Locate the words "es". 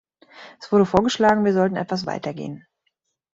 0.59-0.71